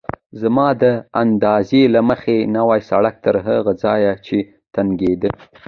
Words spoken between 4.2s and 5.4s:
چې تنګېده.